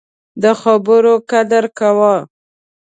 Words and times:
د 0.43 0.43
خبرو 0.61 1.13
قدر 1.31 1.63
کوه 1.79 2.15